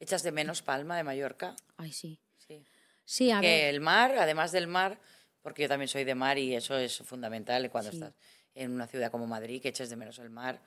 [0.00, 1.54] ¿Echas de menos Palma de Mallorca?
[1.76, 2.20] Ay, sí.
[2.46, 2.64] Sí.
[3.04, 3.74] Sí, a que ver.
[3.74, 4.98] el mar, además del mar,
[5.42, 7.96] porque yo también soy de mar y eso es fundamental cuando Sí.
[7.98, 8.14] estás
[8.54, 10.60] en una ciudad como Madrid, que eches de menos el mar.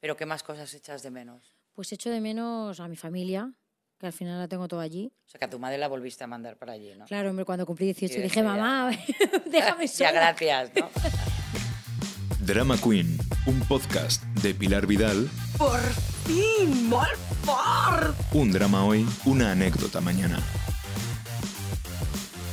[0.00, 1.54] Pero ¿qué más cosas echas de menos?
[1.72, 3.52] Pues echo de menos a mi familia,
[3.98, 5.12] que al final la tengo toda allí.
[5.26, 7.04] O sea, que a tu madre la volviste a mandar para allí, ¿no?
[7.06, 8.90] Claro, hombre, cuando cumplí 18 Sí, dije, ya- mamá,
[9.46, 10.12] déjame ya, sola.
[10.12, 10.90] gracias, ¿no?
[12.46, 15.28] Drama Queen, un podcast de Pilar Vidal.
[15.58, 15.80] ¡Por
[16.28, 18.14] fin, Molfort!
[18.34, 20.38] Un drama hoy, una anécdota mañana.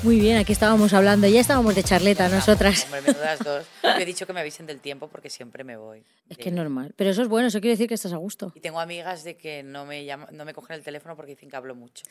[0.04, 2.84] Muy bien, aquí estábamos hablando, ya estábamos de charleta nosotras.
[2.86, 3.66] Hombre, menudas dos.
[3.84, 6.04] Yo he dicho que me avisen del tiempo porque siempre me voy.
[6.30, 6.94] Es que es normal.
[6.96, 8.52] Pero eso es bueno, eso quiere decir que estás a gusto.
[8.56, 11.50] Y tengo amigas de que no me, llama- no me cogen el teléfono porque dicen
[11.50, 12.06] que hablo mucho.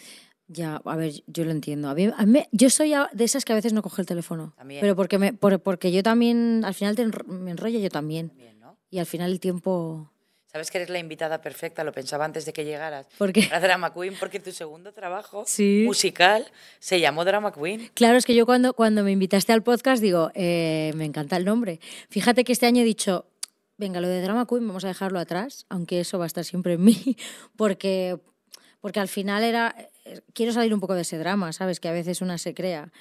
[0.48, 1.88] Ya, a ver, yo lo entiendo.
[1.88, 4.54] A mí, a mí- yo soy de esas que a veces no coge el teléfono.
[4.56, 4.80] También.
[4.80, 8.30] Pero porque, me, por- porque yo también, al final te enro- me enrollo yo también.
[8.30, 8.76] También, ¿no?
[8.90, 10.10] Y al final el tiempo...
[10.54, 13.08] Sabes que eres la invitada perfecta, lo pensaba antes de que llegaras.
[13.18, 13.42] ¿Por qué?
[13.42, 15.82] Para Drama Queen, porque tu segundo trabajo Sí.
[15.84, 16.46] musical
[16.78, 17.90] se llamó Drama Queen.
[17.92, 21.44] Claro, es que yo cuando, cuando me invitaste al podcast digo, eh, me encanta el
[21.44, 21.80] nombre.
[22.08, 23.26] Fíjate que este año he dicho,
[23.78, 26.74] venga, lo de Drama Queen vamos a dejarlo atrás, aunque eso va a estar siempre
[26.74, 27.16] en mí,
[27.56, 28.20] porque,
[28.80, 29.74] porque al final era,
[30.04, 31.80] eh, quiero salir un poco de ese drama, ¿sabes?
[31.80, 32.92] Que a veces una se crea.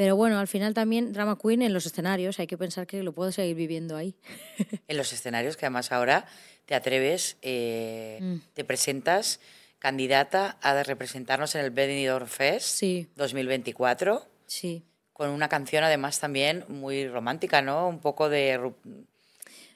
[0.00, 3.12] Pero bueno, al final también Drama Queen en los escenarios, hay que pensar que lo
[3.12, 4.14] puedo seguir viviendo ahí.
[4.88, 6.24] En los escenarios, que además ahora
[6.64, 8.36] te atreves, eh, Mm.
[8.54, 9.40] te presentas
[9.78, 13.08] candidata a representarnos en el Benidorm Fest Sí.
[13.16, 14.82] 2024, Sí.
[15.12, 17.86] con una canción además también muy romántica, ¿no?
[17.86, 18.72] Un poco de...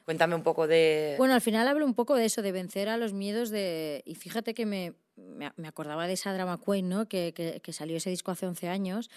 [0.06, 1.16] Cuéntame un poco de...
[1.18, 4.02] Bueno, al final hablo un poco de eso, de vencer a los miedos de...
[4.06, 7.06] Y fíjate que me, me acordaba de esa Drama Queen, ¿no?
[7.06, 9.10] Que, que, salió ese disco hace 11 años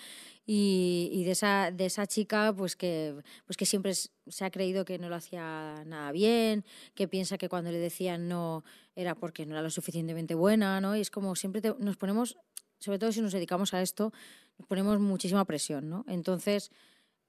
[0.46, 4.86] y, y de, esa, de esa chica pues que, pues que siempre se ha creído
[4.86, 8.64] que no lo hacía nada bien, que piensa que cuando le decían no
[8.96, 10.96] era porque no era lo suficientemente buena, ¿no?
[10.96, 12.38] Y es como siempre nos ponemos,
[12.80, 14.14] sobre todo si nos dedicamos a esto,
[14.58, 16.06] nos ponemos muchísima presión, ¿no?
[16.08, 16.72] Entonces...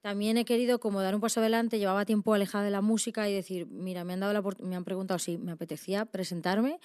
[0.01, 3.33] También he querido como dar un paso adelante, llevaba tiempo alejada de la música y
[3.33, 6.79] decir, mira, me han dado la me han preguntado si me apetecía presentarme.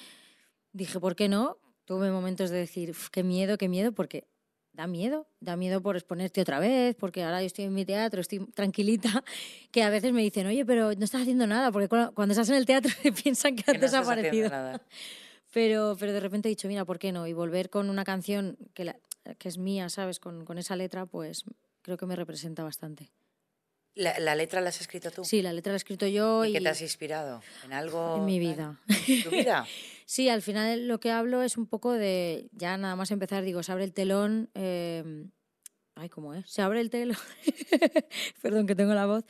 [0.73, 1.57] Dije, ¿por qué no?
[1.85, 4.27] Tuve momentos de decir, "Uf, qué miedo, qué miedo, porque
[4.73, 8.21] da miedo, da miedo por exponerte otra vez, porque ahora yo estoy en mi teatro,
[8.21, 9.23] estoy tranquilita,
[9.71, 12.49] que a veces me dicen, oye, pero no estás haciendo nada, porque cu- cuando estás
[12.49, 12.91] en el teatro
[13.25, 14.49] piensan que, que has no desaparecido.
[14.51, 14.81] nada.
[15.53, 17.29] Pero, pero de repente he dicho, mira, ¿por qué no?
[17.29, 18.97] Y volver con una canción que, la-
[19.39, 20.19] que es mía, ¿sabes?
[20.19, 21.45] Con, con esa letra, pues
[21.83, 23.13] creo que me representa bastante.
[23.97, 25.25] ¿La, la letra la has escrito tú?
[25.25, 27.43] Sí, la letra la he escrito yo ¿En y qué te has inspirado?
[27.65, 28.17] ¿En algo?
[28.17, 28.81] en mi vida.
[29.09, 29.67] ¿En tu vida?
[30.07, 33.63] Sí, al final lo que hablo es un poco de, ya nada más empezar, digo,
[33.63, 35.03] se abre el telón, eh,
[35.95, 36.45] ay, ¿cómo es?
[36.51, 37.17] Se abre el telón,
[38.43, 39.25] perdón que tengo la voz,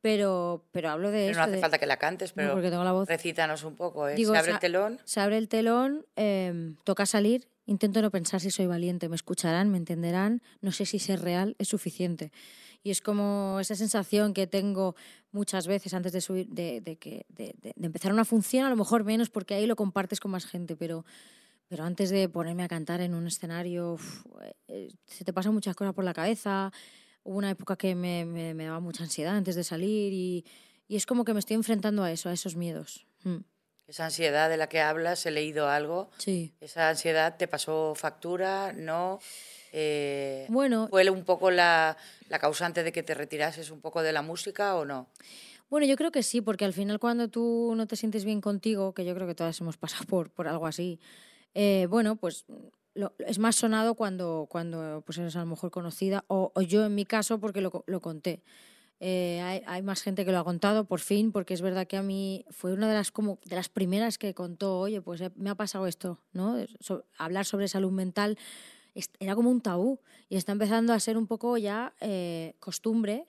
[0.00, 2.70] pero, pero hablo de Pero no hace de- falta que la cantes, no, pero porque
[2.70, 3.08] tengo la voz.
[3.08, 4.16] recítanos un poco, ¿eh?
[4.16, 5.00] Digo, Se abre el telón.
[5.04, 9.70] Se abre el telón, eh, toca salir, intento no pensar si soy valiente, me escucharán,
[9.70, 12.32] me entenderán, no sé si ser real es suficiente.
[12.82, 14.94] Y es como esa sensación que tengo
[15.32, 18.76] muchas veces antes de subir, de, de que, de, de- empezar una función, a lo
[18.76, 21.04] mejor menos porque ahí lo compartes con más gente, pero,
[21.68, 24.24] pero antes de ponerme a cantar en un escenario, uf,
[24.68, 26.72] eh, se te pasan muchas cosas por la cabeza.
[27.24, 30.44] Hubo una época que me, me- me daba mucha ansiedad antes de salir y,
[30.88, 33.06] y es como que me estoy enfrentando a eso, a esos miedos.
[33.24, 33.38] Mm,
[33.88, 36.08] Esa ansiedad de la que hablas, he leído algo.
[36.18, 36.54] Sí.
[36.60, 38.72] ¿Esa ansiedad te pasó factura?
[38.72, 39.18] ¿No?
[39.78, 41.98] Eh, Bueno, ¿Fue un poco la,
[42.30, 45.08] la causante de que te retirases un poco de la música o no?
[45.68, 48.94] Bueno, yo creo que sí, porque al final cuando tú no te sientes bien contigo,
[48.94, 50.98] que yo creo que todas hemos pasado por, por algo así,
[51.52, 52.46] eh, bueno, pues
[52.94, 56.86] lo- es más sonado cuando, cuando pues eres a lo mejor conocida, o, o yo
[56.86, 58.42] en mi caso porque lo, lo conté.
[58.98, 61.98] Eh, hay, hay más gente que lo ha contado, por fin, porque es verdad que
[61.98, 65.50] a mí fue una de las, como, de las primeras que contó, oye, pues me
[65.50, 66.56] ha pasado esto, ¿no?
[66.80, 68.38] So- hablar sobre salud mental
[69.18, 73.26] era como un tabú y está empezando a ser un poco ya eh, costumbre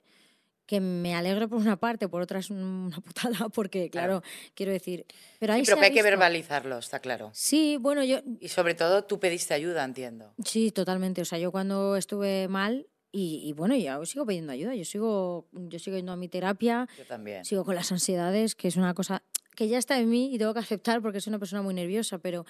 [0.66, 4.22] que me alegro por una parte, por otra es una putada, porque claro,
[4.54, 5.06] quiero decir,
[5.38, 7.30] pero ahí Sí, pero que ha hay que verbalizarlo, está claro.
[7.32, 10.34] Sí, bueno, yo Y sobre todo tú pediste ayuda, entiendo.
[10.44, 14.74] sí, totalmente, o sea, yo cuando estuve mal y, y bueno, ya sigo pidiendo ayuda,
[14.74, 17.46] yo sigo yo sigo yendo a mi terapia, Yo también.
[17.46, 19.22] sigo con las ansiedades, que es una cosa
[19.56, 22.18] que ya está en mí y tengo que aceptar porque soy una persona muy nerviosa,
[22.18, 22.44] pero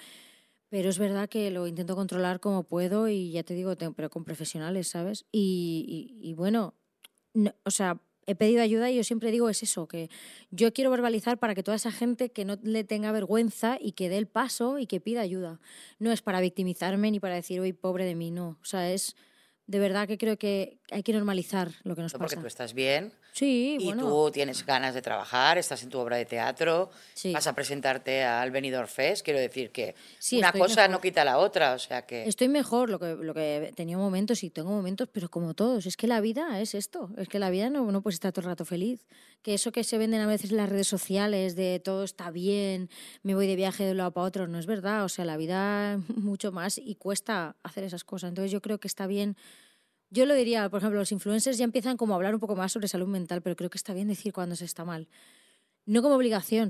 [0.69, 4.23] pero es verdad que lo intento controlar como puedo y ya te digo, pero con
[4.23, 5.25] profesionales, ¿sabes?
[5.31, 6.75] Y, y- bueno,
[7.33, 10.09] no- o sea, he pedido ayuda y yo siempre digo es eso, que
[10.51, 14.09] yo quiero verbalizar para que toda esa gente que no le tenga vergüenza y que
[14.09, 15.59] dé el paso y que pida ayuda.
[15.99, 18.59] No es para victimizarme ni para decir, uy, pobre de mí, no.
[18.61, 19.15] O sea, es
[19.69, 22.41] de verdad que creo que hay que normalizar lo que nos Porque pasa.
[22.41, 24.01] tú estás bien Sí, y bueno.
[24.09, 27.31] tú tienes ganas de trabajar, estás en tu obra de teatro, Sí.
[27.31, 29.23] vas a presentarte al Benidorm Fest.
[29.23, 30.89] Quiero decir que Sí, una cosa mejor.
[30.89, 32.27] no quita la otra, o sea que...
[32.27, 35.85] Estoy mejor, lo que, lo que he tenido momentos y tengo momentos, pero como todos,
[35.85, 38.41] es que la vida es esto, es que la vida no, no puedes estar todo
[38.41, 39.05] el rato feliz.
[39.41, 42.89] Que eso que se venden a veces en las redes sociales de todo está bien,
[43.23, 45.37] me voy de viaje de un lado para otro, no es verdad, o sea, la
[45.37, 48.29] vida mucho más y cuesta hacer esas cosas.
[48.29, 49.37] Entonces yo creo que está bien,
[50.09, 52.71] yo lo diría, por ejemplo, los influencers ya empiezan como a hablar un poco más
[52.71, 55.07] sobre salud mental, pero creo que está bien decir cuando se está mal.
[55.85, 56.69] No como obligación,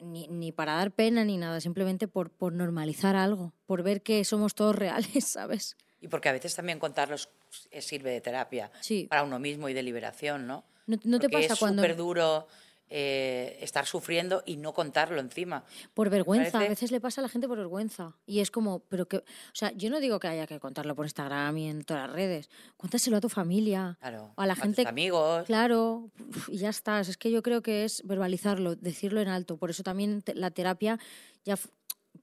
[0.00, 4.24] ni, ni para dar pena ni nada, simplemente por, por normalizar algo, por ver que
[4.24, 5.76] somos todos reales, ¿sabes?
[6.00, 7.28] Y porque a veces también contarlos
[7.70, 9.06] eh, sirve de terapia Sí.
[9.08, 10.64] para uno mismo y de liberación, ¿no?
[10.86, 12.46] ¿No, no te pasa es cuando súper duro
[12.92, 15.62] eh, estar sufriendo y no contarlo encima.
[15.94, 19.06] por vergüenza, a veces le pasa a la gente por vergüenza y es como, pero
[19.06, 22.08] que, o sea, yo no digo que haya que contarlo por Instagram y en todas
[22.08, 24.32] las redes, cuéntaselo a tu familia, Claro.
[24.36, 25.44] a la tus gente, amigos.
[25.46, 26.10] claro,
[26.48, 26.98] y ya está.
[26.98, 29.56] Es que yo creo que es verbalizarlo, decirlo en alto.
[29.56, 30.98] Por eso también te- la terapia
[31.44, 31.56] ya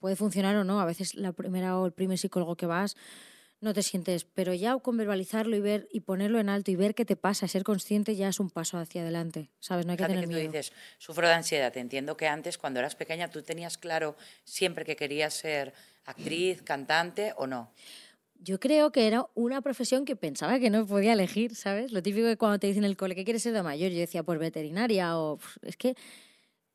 [0.01, 0.81] puede funcionar o no.
[0.81, 2.97] A veces la primera o el primer psicólogo que vas
[3.59, 6.93] no te sientes, pero ya con verbalizarlo y ver y ponerlo en alto y ver
[6.93, 9.85] qué te pasa, ser consciente ya es un paso hacia adelante, ¿sabes?
[9.85, 10.51] No hay que Fíjate tener que tú miedo.
[10.51, 11.73] dices, sufro de ansiedad.
[11.73, 15.73] Te entiendo que antes, cuando eras pequeña, tú tenías claro siempre que querías ser
[16.05, 17.71] actriz, cantante o no.
[18.39, 21.91] Yo creo que era una profesión que pensaba que no podía elegir, ¿sabes?
[21.91, 23.91] Lo típico que cuando te dicen en el cole, ¿qué quieres ser de mayor?
[23.91, 25.39] Yo decía, pues veterinaria o...
[25.63, 25.95] Es que,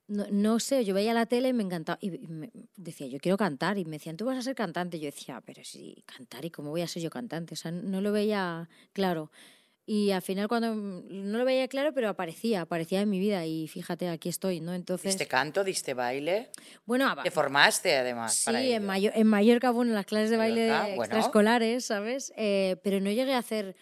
[0.08, 1.98] no, no sé, yo veía la tele y me encantaba.
[2.00, 3.78] Y me decía, yo quiero cantar.
[3.78, 4.98] Y me decían, tú vas a ser cantante.
[4.98, 7.54] Yo decía, pero sí, cantar, ¿y cómo voy a ser yo cantante?
[7.54, 9.30] O sea, no lo veía claro.
[9.84, 10.74] Y al final cuando...
[10.76, 13.44] No lo veía claro, pero aparecía, aparecía en mi vida.
[13.46, 14.74] Y fíjate, aquí estoy, ¿no?
[14.74, 15.06] Entonces...
[15.12, 16.50] Diste canto, diste baile,
[16.86, 18.34] Bueno, te formaste además.
[18.34, 18.80] Sí, para en, ello.
[18.86, 21.02] Mayo- en Mallorca, bueno, en las clases de baile Mallorca, bueno.
[21.02, 22.32] extraescolares, ¿sabes?
[22.36, 23.74] Eh, pero no llegué a hacer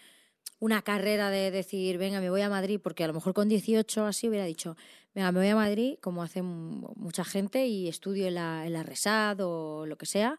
[0.59, 4.07] una carrera de decir, venga, me voy a Madrid, porque a lo mejor con 18
[4.07, 4.77] así hubiera dicho,
[5.15, 8.83] venga, me voy a Madrid, como hace mucha gente, y estudio en la, en la
[8.83, 10.39] RESAD o lo que sea,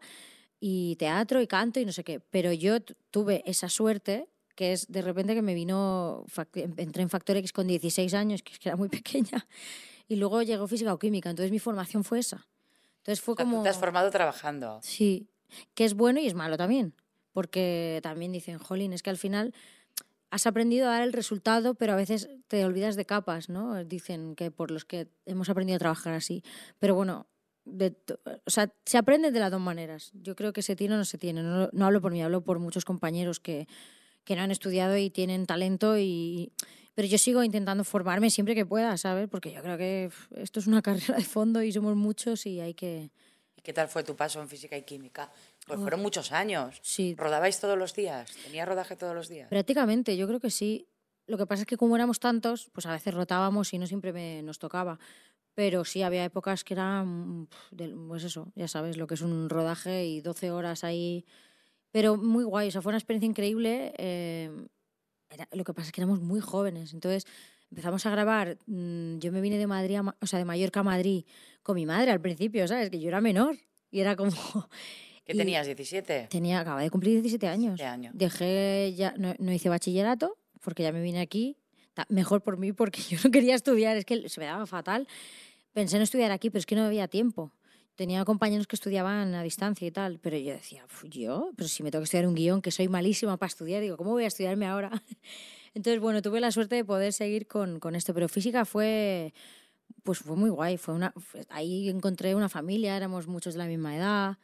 [0.59, 2.19] y teatro y canto y no sé qué.
[2.19, 2.79] Pero yo
[3.12, 7.51] tuve esa suerte que es de repente que me vino, fac- entré en Factor X
[7.53, 9.47] con 16 años, que era muy pequeña,
[10.07, 12.47] y luego llegó física o química, entonces mi formación fue esa.
[12.97, 13.63] Entonces fue O sea, tú como...
[13.63, 14.79] te has formado trabajando.
[14.83, 15.27] Sí,
[15.73, 16.94] que es bueno y es malo también,
[17.33, 19.53] porque también dicen, jolín, es que al final
[20.31, 23.83] has aprendido a dar el resultado, pero a veces te olvidas de capas, ¿no?
[23.83, 26.42] Dicen que por los que hemos aprendido a trabajar así.
[26.80, 27.28] Pero bueno,
[27.66, 27.95] de
[28.45, 30.12] o sea, se aprende de las dos maneras.
[30.13, 31.44] Yo creo que se tiene o no se tiene.
[31.44, 33.68] No, no hablo por mí, hablo por muchos compañeros que,
[34.24, 36.54] que no han estudiado y tienen talento y...
[36.94, 39.30] Pero yo sigo intentando formarme siempre que pueda, ¿sabes?
[39.30, 42.74] Porque yo creo que esto es una carrera de fondo y somos muchos y hay
[42.74, 43.12] que...
[43.62, 45.31] ¿Y qué tal fue tu paso en física y química?
[45.68, 46.80] Pues fueron muchos años.
[46.81, 48.31] Sí, ¿Rodabais todos los días?
[48.44, 49.50] ¿Tenía rodaje todos los días?
[49.50, 50.88] Prácticamente, yo creo que sí.
[51.28, 54.12] Lo que pasa es que como éramos tantos, pues a veces rotábamos y no siempre
[54.13, 54.98] me- nos tocaba.
[55.54, 57.48] Pero sí, había épocas que eran,
[58.08, 61.24] pues eso, ya sabes, lo que es un rodaje y 12 horas ahí.
[61.92, 63.94] Pero muy guay, o sea, fue una experiencia increíble.
[63.98, 64.50] eh,
[65.30, 67.25] era- lo que pasa es que éramos muy jóvenes, entonces
[67.71, 68.57] empezamos a grabar.
[68.68, 71.25] mm, yo me vine de Madrid, a o sea, de Mallorca a Madrid
[71.63, 72.89] con mi madre al principio, ¿sabes?
[72.89, 73.57] Que yo era menor
[73.89, 74.31] y era como...
[75.25, 75.68] ¿Qué tenías?
[75.68, 76.27] ¿17?
[76.29, 77.77] Tenía, acababa de cumplir 17 años.
[77.79, 78.13] 17 años.
[78.15, 81.57] Dejé, ya no, no hice bachillerato porque ya me vine aquí.
[81.94, 85.07] Ta- Mejor por mí porque yo no quería estudiar, es que se me daba fatal.
[85.73, 87.53] Pensé en estudiar aquí, pero es que no había tiempo.
[87.95, 91.83] Tenía compañeros que estudiaban a distancia y tal, pero yo decía, "Uf, yo, pero si
[91.83, 94.28] me tengo que estudiar un guion, que soy malísima para estudiar, digo, ¿cómo voy a
[94.28, 94.90] estudiarme ahora?
[95.73, 99.33] Entonces, bueno, tuve la suerte de poder seguir con, con esto, pero física fue,
[100.04, 100.78] pues fue muy guay.
[100.78, 104.37] Fue una, fue- ahí encontré una familia, éramos muchos de la misma edad.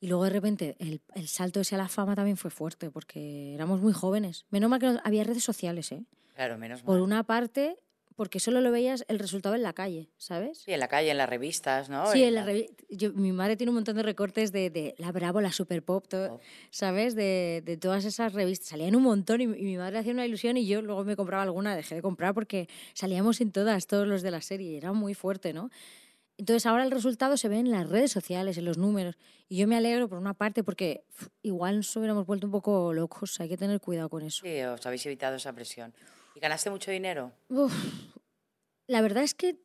[0.00, 3.54] Y luego de repente el, el salto ese a la fama también fue fuerte, porque
[3.54, 4.46] éramos muy jóvenes.
[4.50, 6.04] Menos mal que no- había redes sociales, ¿eh?
[6.34, 7.02] Claro, menos Por mal.
[7.02, 7.76] una parte,
[8.16, 10.58] porque solo lo veías el resultado en la calle, ¿sabes?
[10.58, 12.06] Sí, en la calle, en las revistas, ¿no?
[12.12, 14.94] Sí, en la- la revi- yo- mi madre tiene un montón de recortes de, de
[14.98, 16.40] La Bravo, la Super Pop, todo, Pop.
[16.70, 17.14] ¿sabes?
[17.14, 18.68] De, de todas esas revistas.
[18.68, 21.42] Salían un montón y, y mi madre hacía una ilusión y yo luego me compraba
[21.42, 24.92] alguna, dejé de comprar porque salíamos en todas, todos los de la serie, y era
[24.92, 25.70] muy fuerte, ¿no?
[26.38, 29.16] Entonces ahora el resultado se ve en las redes sociales, en los números.
[29.48, 32.92] Y yo me alegro por una parte porque uf, igual nos hubiéramos vuelto un poco
[32.94, 34.44] locos, hay que tener cuidado con eso.
[34.44, 35.92] Sí, os habéis evitado esa presión.
[36.34, 37.32] ¿Y ganaste mucho dinero?
[37.48, 37.72] Uf,
[38.86, 39.56] la verdad es que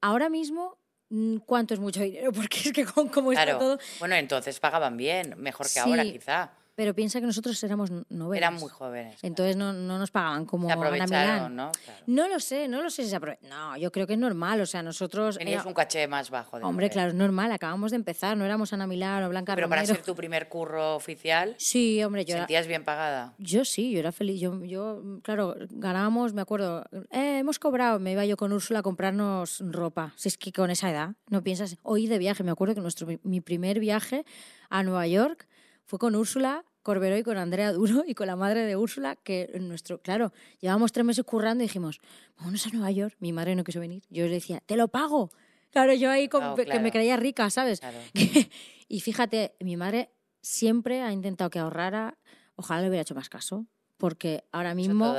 [0.00, 0.78] ahora mismo,
[1.10, 2.32] mm, ¿cuánto es mucho dinero?
[2.32, 3.78] Porque es que con cómo está todo...
[3.98, 6.52] Bueno, entonces pagaban bien, mejor que ahora quizá.
[6.76, 8.48] Pero piensa que nosotros éramos novelas.
[8.50, 9.18] Eran muy jóvenes.
[9.22, 11.72] Entonces no, no nos pagaban como Se aprovecharon, ¿no?
[11.72, 12.02] Claro.
[12.06, 14.60] No lo sé, no lo sé si se aprove- No, yo creo que es normal.
[14.60, 15.38] O sea, nosotros.
[15.38, 16.58] Tenías era- un caché más bajo.
[16.58, 17.50] de Hombre, claro, es normal.
[17.50, 18.36] Acabamos de empezar.
[18.36, 19.94] No éramos Ana Milán o Blanca Pero para Romero.
[19.96, 23.32] ser tu primer curro oficial, Sí, hombre, yo era- ¿sentías bien pagada?
[23.38, 24.38] Yo sí, yo era feliz.
[24.38, 28.82] Yo, yo, claro, ganábamos, me acuerdo, eh, hemos cobrado, me iba yo con Úrsula a
[28.82, 30.12] comprarnos ropa.
[30.16, 33.06] Si es que con esa edad, no piensas, hoy de viaje, me acuerdo que nuestro,
[33.22, 34.26] mi primer viaje
[34.68, 35.46] a Nueva York
[35.86, 39.50] fue con Úrsula Corberó y con Andrea Duro y con la madre de Úrsula, que
[39.60, 42.00] nuestro, claro, llevábamos tres meses currando y dijimos,
[42.38, 43.16] vámonos a Nueva York.
[43.18, 44.04] Mi madre no quiso venir.
[44.08, 45.32] Yo le decía, te lo pago.
[45.72, 47.80] Claro, yo ahí con- Claro, que me creía rica, ¿sabes?
[47.80, 47.98] Claro.
[48.88, 50.10] y fíjate, mi madre
[50.42, 52.18] siempre ha intentado que ahorrara.
[52.54, 53.66] Ojalá le hubiera hecho más caso,
[53.96, 55.12] porque ahora mismo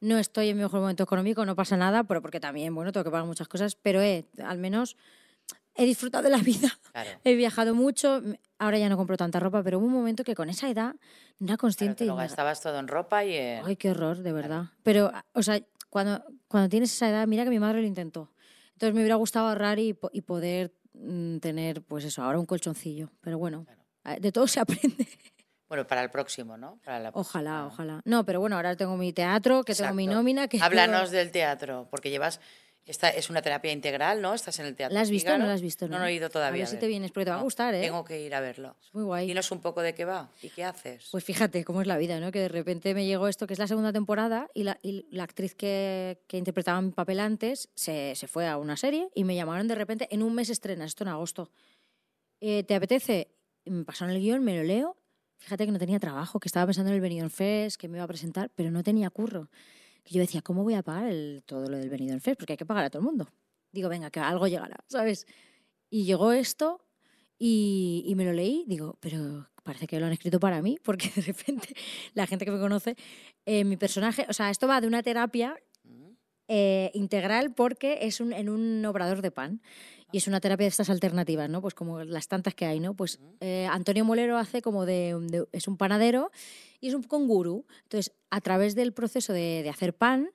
[0.00, 3.04] no estoy en mi mejor momento económico, no pasa nada, pero porque también, bueno, tengo
[3.04, 4.98] que pagar muchas cosas, pero he, al menos
[5.76, 6.68] he disfrutado de la vida.
[6.92, 7.10] Claro.
[7.24, 8.22] He viajado mucho,
[8.58, 11.46] ahora ya no compro tanta ropa, pero hubo un momento que con esa edad no
[11.46, 12.04] era Claro, consciente.
[12.06, 13.64] lo me- gastabas todo en ropa y en...
[13.64, 14.64] Ay, qué horror, de verdad.
[14.82, 18.32] Pero, o sea, cuando, cuando tienes esa edad, mira que mi madre lo intentó.
[18.72, 23.10] Entonces me hubiera gustado ahorrar y, y poder mm, tener, pues eso, ahora un colchoncillo.
[23.20, 23.66] Pero bueno,
[24.04, 25.06] eh, de todo se aprende.
[25.68, 26.78] Bueno, para el próximo, ¿no?
[26.84, 27.66] Para la Ojalá, próxima.
[27.66, 28.02] ojalá.
[28.04, 30.16] No, pero bueno, ahora tengo mi teatro, que tengo mi Exacto.
[30.18, 32.40] nómina, que Háblanos todo- del teatro, porque llevas...
[32.86, 34.32] Esta es una terapia integral, ¿no?
[34.32, 34.94] Estás en el teatro.
[34.94, 35.88] ¿La has visto o no la has visto?
[35.88, 36.62] No, no he ido todavía.
[36.62, 37.80] A ver si te vienes, porque te va a gustar, ¿eh?
[37.80, 38.76] Tengo que ir a verlo.
[38.80, 39.26] Es muy guay.
[39.26, 41.08] Dinos un poco de qué va y qué haces.
[41.10, 42.30] Pues fíjate cómo es la vida, ¿no?
[42.30, 45.24] Que de repente me llegó esto, que es la segunda temporada, y la, y la
[45.24, 49.34] actriz que, que interpretaba mi papel antes se, se fue a una serie y me
[49.34, 51.50] llamaron de repente, en un mes estrenas, esto en agosto.
[52.40, 53.32] Eh, ¿Te apetece?
[53.64, 54.96] Me pasaron el guion, me lo leo.
[55.38, 58.04] Fíjate que no tenía trabajo, que estaba pensando en el Benidorm Fest, que me iba
[58.04, 59.50] a presentar, pero no tenía curro.
[60.06, 62.38] Que yo decía, ¿cómo voy a pagar el, todo lo del Benidorm Fest?
[62.38, 63.28] Porque hay que pagar a todo el mundo.
[63.72, 65.26] Digo, venga, que algo llegará, ¿sabes?
[65.90, 66.80] Y llegó esto
[67.38, 71.10] y, y me lo leí, digo, pero parece que lo han escrito para mí, porque
[71.14, 71.74] de repente
[72.14, 72.96] la gente que me conoce,
[73.44, 75.60] eh, mi personaje, o sea, esto va de una terapia
[76.48, 79.60] eh, integral porque es un, en un obrador de pan.
[80.12, 81.60] Y es una terapia de estas alternativas, ¿no?
[81.60, 82.94] Pues como las tantas que hay, ¿no?
[82.94, 86.30] Pues eh, Antonio Molero hace como de, de- es un panadero
[86.80, 87.66] y es un gurú.
[87.82, 90.30] Entonces, a través del proceso de, de hacer pan,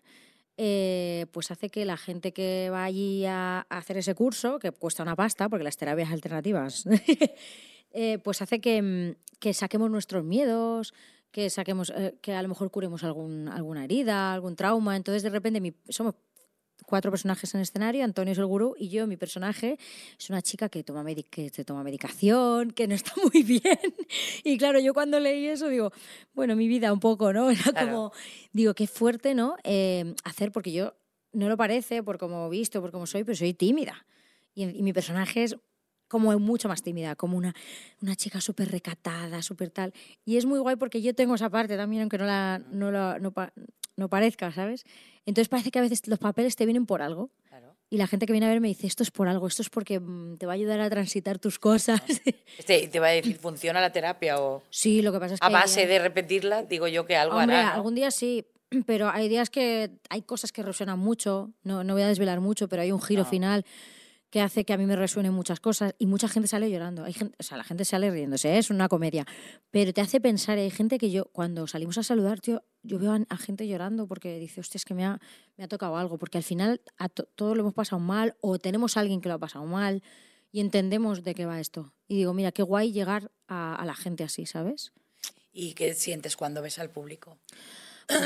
[0.57, 4.71] eh, pues hace que la gente que va allí a, a hacer ese curso, que
[4.71, 6.85] cuesta una pasta, porque las terapias alternativas,
[7.91, 10.93] eh, pues hace que, mm, que saquemos nuestros miedos,
[11.31, 14.97] que saquemos, eh, que a lo mejor curemos algún, alguna herida, algún trauma.
[14.97, 16.15] Entonces, de repente, mi- somos
[16.85, 19.77] cuatro personajes en escenario, Antonio es el gurú y yo, mi personaje,
[20.19, 23.61] es una chica que, toma que se toma medicación, que no está muy bien.
[24.43, 25.91] Y claro, yo cuando leí eso digo,
[26.33, 27.49] bueno, mi vida un poco, ¿no?
[27.51, 27.87] Era Claro.
[27.87, 28.11] como,
[28.53, 29.55] digo, qué fuerte, ¿no?
[29.63, 30.95] Eh, hacer, porque yo
[31.33, 34.05] no lo parece por como he visto, por como soy, pero soy tímida.
[34.53, 35.55] Y, y mi personaje es
[36.09, 37.55] como mucho más tímida, como una,
[38.01, 39.93] una chica súper recatada, súper tal.
[40.25, 43.17] Y es muy guay porque yo tengo esa parte también, aunque no, la, no, la-
[43.19, 43.31] no,
[43.95, 44.83] no parezca, ¿sabes?
[45.25, 47.29] Entonces parece que a veces los papeles te vienen por algo.
[47.49, 47.75] Claro.
[47.89, 49.69] Y la gente que viene a ver me dice, esto es por algo, esto es
[49.69, 52.01] porque mm, te va a ayudar a transitar tus cosas.
[52.57, 55.45] Este, te va a decir, ¿funciona la terapia o sí, lo que pasa es que...
[55.45, 56.63] a base de repetirla?
[56.63, 57.75] Digo yo que algo Hombre, hará, ¿no?
[57.75, 58.45] algún día sí,
[58.85, 62.67] pero hay días que hay cosas que resuenan mucho, no, no voy a desvelar mucho,
[62.69, 63.29] pero hay un giro No.
[63.29, 63.65] final
[64.31, 67.03] que hace que a mí me resuenen muchas cosas y mucha gente sale llorando.
[67.03, 68.57] Hay gente, o sea, la gente sale riéndose, ¿eh?
[68.57, 69.27] es una comedia,
[69.69, 73.11] pero te hace pensar, hay gente que yo, cuando salimos a saludar, tío, yo veo
[73.13, 75.19] a, a gente llorando porque dice, hostia, es que me ha,
[75.57, 78.95] me ha tocado algo, porque al final a to- lo hemos pasado mal o tenemos
[78.97, 80.01] a alguien que lo ha pasado mal
[80.51, 81.93] y entendemos de qué va esto.
[82.07, 84.93] Y digo, mira, qué guay llegar a, a la gente así, ¿sabes?
[85.53, 87.37] ¿Y qué sientes cuando ves al público?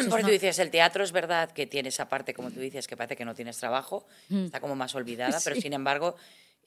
[0.10, 2.96] Porque tú dices, el teatro es verdad que tiene esa parte, como tú dices, que
[2.98, 4.46] parece que no tienes trabajo, Mm.
[4.46, 6.16] está como más olvidada, pero sin embargo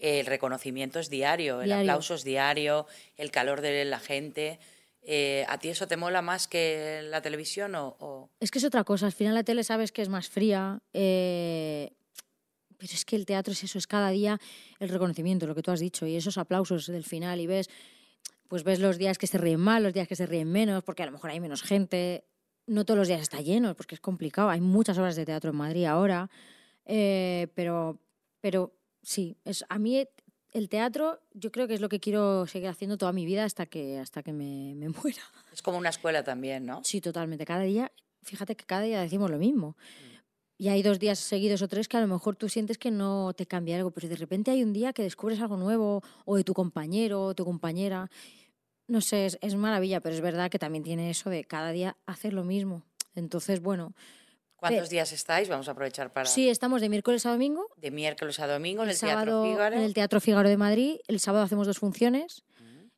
[0.01, 4.59] el reconocimiento es diario, el aplauso es diario, el calor de la gente.
[5.03, 7.97] Eh, ¿A ti eso te mola más que la televisión o...?
[7.99, 9.07] o- Es que es otra cosa.
[9.07, 10.81] Al final la tele sabes que es más fría.
[10.93, 11.93] eh,
[12.77, 14.39] pero es que el teatro es eso, es cada día
[14.79, 17.41] el reconocimiento, lo que tú has dicho, y esos aplausos del final.
[17.41, 17.69] Y ves,
[18.47, 21.03] pues ves los días que se ríen más, los días que se ríen menos, porque
[21.03, 22.23] a lo mejor hay menos gente.
[22.69, 24.51] No todos los días está lleno, porque es complicado.
[24.51, 26.31] Hay muchas obras de teatro en Madrid ahora.
[26.85, 27.99] eh, pero,
[28.41, 28.73] pero
[29.03, 30.07] sí, es, a mí
[30.53, 33.67] el teatro yo creo que es lo que quiero seguir haciendo toda mi vida hasta
[33.67, 35.23] que, hasta que me, me muera.
[35.53, 36.83] Es como una escuela también, ¿no?
[36.85, 37.45] Sí, totalmente.
[37.45, 37.91] Cada día,
[38.23, 39.77] fíjate que cada día decimos lo mismo.
[40.61, 43.33] Y hay dos días seguidos o tres que a lo mejor tú sientes que no
[43.33, 46.43] te cambia algo, pero de repente hay un día que descubres algo nuevo, o de
[46.43, 48.11] tu compañero, o tu compañera.
[48.89, 51.97] No sé, es, es maravilla, pero es verdad que también tiene eso de cada día
[52.07, 52.83] hacer lo mismo.
[53.15, 53.95] Entonces, bueno,
[54.57, 55.49] ¿Cuántos días estáis?
[55.49, 56.27] Vamos a aprovechar para...
[56.27, 57.69] sí, estamos de miércoles a domingo.
[57.77, 59.77] De miércoles a domingo en El el, Teatro Fígaro.
[59.77, 60.97] en el Teatro Fígaro de Madrid.
[61.07, 62.43] El sábado hacemos dos funciones.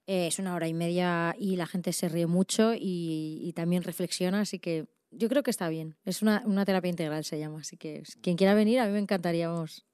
[0.07, 3.83] Eh, es una hora y media y la gente se ríe mucho y, y también
[3.83, 5.97] reflexiona, así que yo creo que está bien.
[6.05, 7.61] Es una, una terapia integral, se llama.
[7.61, 9.49] Así que quien quiera venir, a mí me encantaría.
[9.49, 9.85] Vamos.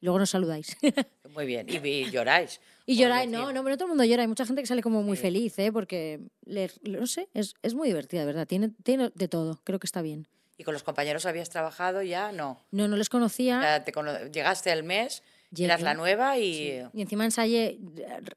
[0.00, 0.76] Luego nos saludáis.
[1.34, 1.66] Muy bien.
[1.68, 2.60] Y, y lloráis.
[2.86, 4.22] y lloráis, no, no, pero todo el mundo llora.
[4.22, 5.22] Hay mucha gente que sale como muy Sí.
[5.22, 5.70] feliz, ¿eh?
[5.72, 8.46] Porque, le- no sé, es, es muy divertida, verdad.
[8.46, 9.60] Tiene, tiene de todo.
[9.64, 10.26] Creo que está bien.
[10.58, 12.32] ¿Y con los compañeros habías trabajado ya?
[12.32, 12.60] No.
[12.70, 13.82] No, no les conocía.
[13.84, 15.22] Te cono- llegaste al mes,
[15.56, 15.82] eras Llegué.
[15.84, 16.82] la nueva y...
[16.92, 17.78] Y encima ensayé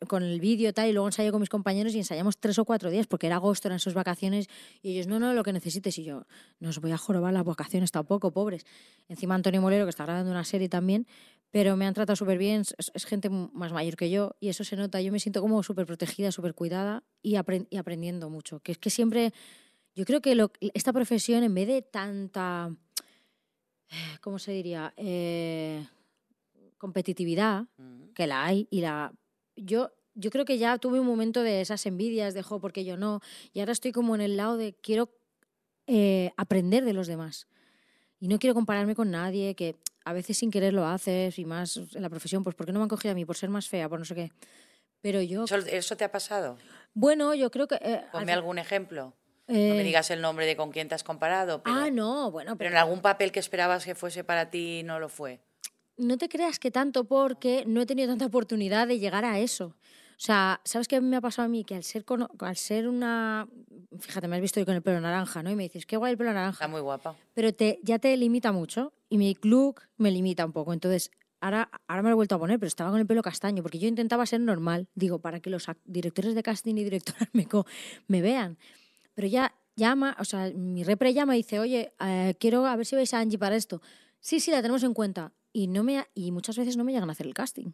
[0.08, 2.90] con el vídeo tal, y luego ensayé con mis compañeros y ensayamos tres o cuatro
[2.90, 4.48] días porque era agosto, eran sus vacaciones,
[4.82, 5.98] y ellos, no, no, lo que necesites.
[6.00, 6.26] Y yo,
[6.62, 8.66] no os voy a jorobar las vacaciones tampoco, pobres.
[9.10, 11.06] Encima Antonio Molero, que está grabando una serie también,
[11.54, 14.64] pero me han tratado súper bien, es, es gente más mayor que yo, y eso
[14.64, 15.00] se nota.
[15.02, 18.60] Yo me siento como súper protegida, súper cuidada y, apren- y aprendiendo mucho.
[18.62, 19.32] Que es que siempre,
[19.96, 22.76] yo creo que lo- esta profesión, en vez de tanta,
[24.22, 24.94] ¿cómo se diría?
[24.98, 25.86] Eh,
[26.80, 28.14] competitividad, Mm.
[28.16, 29.14] que la hay y la
[29.56, 32.98] yo yo creo que ya tuve un momento de esas envidias de jo porque yo
[32.98, 33.20] no
[33.54, 35.10] y ahora estoy como en el lado de quiero
[35.88, 37.48] eh, aprender de los demás
[38.20, 41.78] y no quiero compararme con nadie que a veces sin querer lo haces y más
[41.78, 43.88] en la profesión pues porque no me han cogido a mí por ser más fea
[43.90, 44.32] por no sé qué
[45.02, 46.58] pero yo ¿Eso, eso te ha pasado?
[46.94, 49.14] bueno yo creo que eh, Ponme algún ejemplo.
[49.48, 52.32] No eh, me digas el nombre de con quién te has comparado, pero, ah no
[52.32, 55.42] bueno pero pero en algún papel que esperabas que fuese para ti no lo fue.
[55.98, 59.76] no te creas que tanto porque no he tenido tanta oportunidad de llegar a eso.
[60.14, 61.64] O sea, ¿sabes qué me ha pasado a mí?
[61.64, 63.48] Que al ser, cono- al ser una...
[64.00, 65.52] Fíjate, me has visto hoy con el pelo naranja, ¿no?
[65.52, 66.68] Y me dices, qué guay el pelo Está naranja.
[66.68, 67.16] muy guapa.
[67.34, 70.72] Pero te, ya te limita mucho y mi look me limita un poco.
[70.74, 73.62] Entonces, ahora, ahora me lo he vuelto a poner, pero estaba con el pelo castaño
[73.64, 77.48] porque yo intentaba ser normal, digo, para que los directores de casting y directoras me,
[78.08, 78.58] me vean.
[79.16, 82.86] Pero ya llama, o sea, mi repre llama y dice, oye, eh, quiero a ver
[82.86, 83.82] si veis a Angie para esto.
[84.20, 85.34] Sí, sí, la tenemos en cuenta.
[85.52, 87.74] Y, no me, y muchas veces no me llegan a hacer el casting.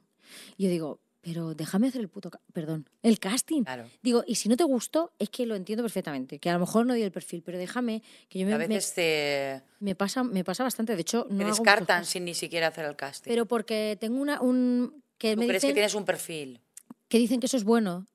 [0.57, 3.63] Y yo digo, pero déjame hacer el puto, perdón, el casting.
[3.63, 3.89] Claro.
[4.01, 6.85] Digo, y si no te gustó, es que lo entiendo perfectamente, que a lo mejor
[6.85, 10.23] no di el perfil, pero déjame, que yo me, A me- veces te, me pasa,
[10.23, 10.95] me pasa bastante.
[10.95, 13.29] De hecho, no muchos descartan sin ni siquiera hacer el casting.
[13.29, 15.03] Pero porque tengo una, un...
[15.17, 16.61] Que ¿Tú me crees dicen que tienes un perfil?
[17.09, 18.05] que dicen que eso es bueno.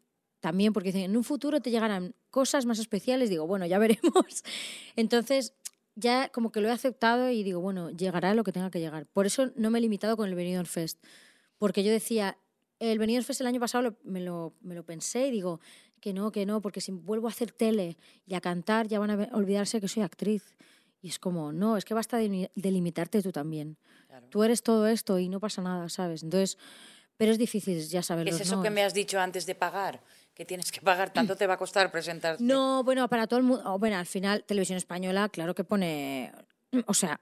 [0.40, 3.28] También porque dicen, en un futuro te llegarán cosas más especiales.
[3.28, 4.44] Digo, bueno, ya veremos.
[4.96, 5.52] Entonces,
[5.94, 9.06] ya como que lo he aceptado y digo, bueno, llegará lo que tenga que llegar.
[9.06, 11.02] Por eso no me he limitado con el Benidorm Fest.
[11.58, 12.36] Porque yo decía,
[12.78, 15.60] el Benidorm Fest el año pasado lo- me, lo, me lo pensé y digo,
[16.00, 19.10] que no, que no, porque si vuelvo a hacer tele y a cantar ya van
[19.10, 20.54] a olvidarse que soy actriz.
[21.00, 23.76] Y es como, no, es que basta de delimitarte tú también.
[24.08, 24.26] Claro.
[24.30, 26.22] Tú eres todo esto y no pasa nada, ¿sabes?
[26.22, 26.56] Entonces,
[27.16, 30.02] pero es difícil ya saber ¿Qué es eso que me has dicho antes de pagar?
[30.34, 32.42] Que tienes que pagar, tanto te va a costar presentarte.
[32.42, 33.78] No, bueno, para todo el mundo.
[33.78, 36.32] Bueno, al final, Televisión Española, claro que pone.
[36.86, 37.20] O sea,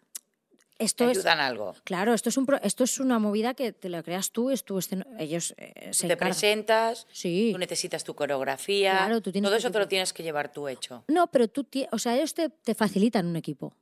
[0.82, 1.18] ¿Te esto es.
[1.18, 1.74] ayudan algo?
[1.84, 4.78] Claro, esto es, un, esto es una movida que te la creas tú, es tu
[5.18, 6.28] ellos eh, se te encargan.
[6.30, 7.50] presentas, Sí.
[7.52, 11.04] tú necesitas tu coreografía, Claro, tú todo eso te lo tienes que llevar tú hecho.
[11.08, 13.74] No, pero tú, o sea, ellos te, te facilitan un equipo.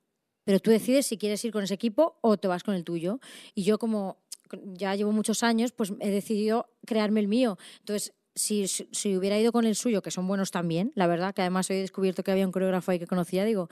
[0.44, 3.20] Pero tú decides si quieres ir con ese equipo o te vas con el tuyo.
[3.54, 4.18] Y yo, como
[4.72, 7.56] ya llevo muchos años, pues he decidido crearme el mío.
[7.80, 11.42] Entonces, si, si hubiera ido con el suyo, que son buenos también, la verdad, que
[11.42, 13.68] además hoy he descubierto que había un coreógrafo ahí que conocía, digo,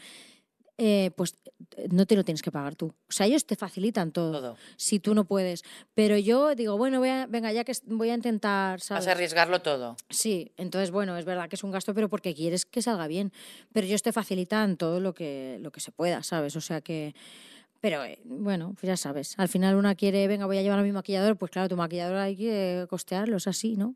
[0.79, 1.35] eh, pues
[1.77, 2.87] eh, no te lo tienes que pagar tú.
[2.87, 4.57] O sea, ellos te facilitan todo, Todo.
[4.77, 5.65] si tú no puedes.
[5.95, 9.05] Pero yo digo, bueno, voy a- venga, ya que voy a intentar, ¿sabes?
[9.05, 9.97] Vas a arriesgarlo todo.
[10.09, 13.33] Sí, entonces bueno, es verdad que es un gasto, pero porque quieres que salga bien.
[13.73, 16.55] Pero ellos te facilitan todo lo que, lo que se pueda, ¿sabes?
[16.57, 17.15] O sea que.
[17.81, 19.35] Pero eh, bueno, pues ya sabes.
[19.39, 22.17] Al final una quiere, venga, voy a llevar a mi maquillador, pues claro, tu maquillador
[22.17, 23.95] hay que costearlo, es así, ¿no?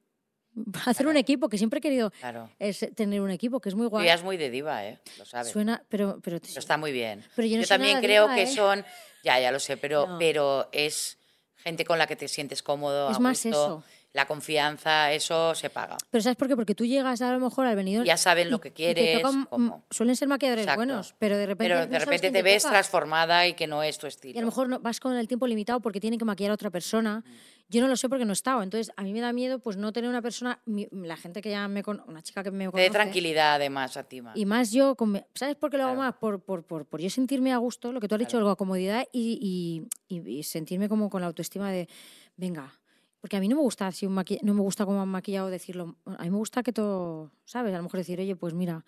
[0.87, 2.51] Hacer un equipo, que siempre he querido Claro.
[2.59, 4.07] es tener un equipo, que es muy Tú guay.
[4.07, 4.99] ya es muy de diva, ¿eh?
[5.19, 5.51] Lo sabes.
[5.53, 7.25] Suena, pero, pero, Pero está muy bien.
[7.35, 8.47] Pero yo no también creo diva, que ¿eh?
[8.47, 8.85] son,
[9.25, 10.19] ya, ya lo sé, pero, No.
[10.19, 11.19] pero es
[11.57, 13.11] gente con la que te sientes cómodo.
[13.11, 13.85] Es a más gusto, eso.
[14.15, 15.97] La confianza, eso se paga.
[16.11, 16.55] pero ¿sabes por qué?
[16.55, 18.05] Porque tú llegas a lo mejor al venidor.
[18.05, 19.85] Ya saben lo que quieres, tocan, mm, cómo.
[19.91, 20.79] Suelen ser maquilladores Exacto.
[20.81, 21.73] buenos, pero de repente.
[21.73, 22.73] Pero de repente te ves toca.
[22.75, 24.35] transformada y que no es tu estilo.
[24.35, 26.55] Y a lo mejor no, vas con el tiempo limitado porque tienen que maquillar a
[26.55, 27.25] otra persona.
[27.73, 28.63] Yo no lo sé porque no he estado.
[28.63, 31.49] Entonces, a mí me da miedo pues no tener una persona, mi- la gente que
[31.51, 32.85] ya me conoce, una chica que me Te conoce.
[32.85, 34.37] dé tranquilidad además a ti, más.
[34.37, 36.15] Y más yo, con ¿sabes por qué lo hago más?
[36.17, 39.07] Por, por, por, por yo sentirme a gusto, lo que tú has dicho, algo, comodidad
[39.11, 41.89] y, y, y- y sentirme como con la autoestima de,
[42.37, 42.79] venga,
[43.23, 45.49] porque a mí no me gusta si un maqui- no me gusta cómo han maquillado
[45.49, 45.97] decirlo.
[46.05, 47.73] A mí me gusta que todo, ¿sabes?
[47.73, 48.85] A lo mejor decir, oye, pues mira,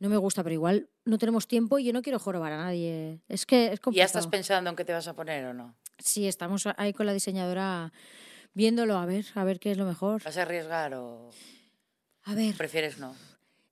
[0.00, 3.20] no me gusta, pero igual no tenemos tiempo y yo no quiero jorobar a nadie.
[3.28, 4.06] Es que es ¿Y ¿Ya complicado.
[4.06, 5.76] estás pensando en qué te vas a poner o no?
[5.98, 7.92] Sí, estamos ahí con la diseñadora
[8.52, 10.22] viéndolo, a ver, a ver qué es lo mejor.
[10.22, 11.30] ¿Vas a arriesgar o
[12.24, 13.14] A ver, prefieres no?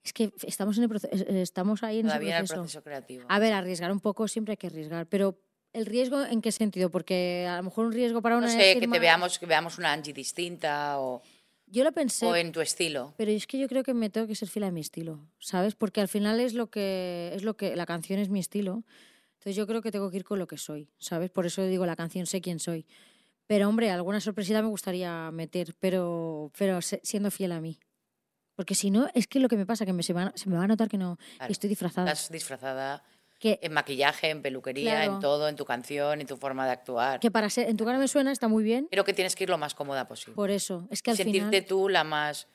[0.04, 2.54] es que estamos, en el proce- eh, estamos ahí en ese en el proceso.
[2.54, 3.24] proceso creativo.
[3.28, 5.38] A ver, arriesgar un poco siempre hay que arriesgar, pero
[5.72, 6.90] ¿el riesgo en qué sentido?
[6.90, 9.78] Porque a lo mejor un riesgo para una No sé, que te veamos, que veamos
[9.78, 11.22] una Angie distinta o...
[11.66, 13.14] Yo lo pensé, o en tu estilo.
[13.16, 15.74] pero es que yo creo que me tengo que ser fiel a mi estilo, ¿sabes?
[15.74, 18.82] Porque al final es lo que es lo que la canción es mi estilo.
[19.42, 21.28] Entonces yo creo que tengo que ir con lo que soy, ¿sabes?
[21.32, 22.86] Por eso digo la canción sé quién soy.
[23.48, 27.80] Pero hombre, alguna sorpresita me gustaría meter, pero pero siendo fiel a mí.
[28.54, 30.56] Porque si no, es que lo que me pasa que me, se, va, se me
[30.56, 31.50] va a notar que no que Claro.
[31.52, 32.12] estoy disfrazada.
[32.12, 33.02] Estás disfrazada
[33.40, 35.14] Que, en maquillaje, en peluquería, Claro.
[35.14, 37.18] en todo, en tu canción, en tu forma de actuar.
[37.18, 38.86] que para ser en tu cara me suena está muy bien.
[38.92, 40.36] Creo que tienes que ir lo más cómoda posible.
[40.36, 42.46] Por eso, es que al Sentirte final tú la más,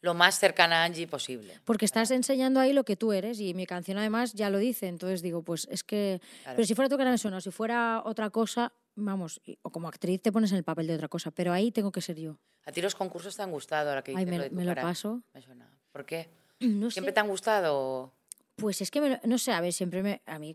[0.00, 1.60] lo más cercana a Angie posible.
[1.64, 4.88] Porque estás enseñando ahí lo que tú eres y mi canción además ya lo dice.
[4.88, 6.20] Entonces digo, pues es que...
[6.42, 6.56] Claro.
[6.56, 10.32] Pero si fuera tu suena, o si fuera otra cosa, vamos, o como actriz te
[10.32, 12.38] pones en el papel de otra cosa, pero ahí tengo que ser yo.
[12.64, 15.22] ¿A ti los concursos te han gustado ahora que Ay, me, lo me lo paso.
[15.34, 15.70] Me suena.
[15.92, 16.28] ¿Por qué?
[16.60, 17.14] No ¿Siempre sé.
[17.14, 18.12] te han gustado?
[18.56, 20.20] Pues es que, me no sé, a ver, siempre me...
[20.26, 20.54] A mí,